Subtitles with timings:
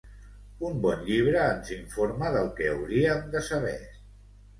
[0.69, 3.75] Un bon llibre ens informa del que hauríem de saber.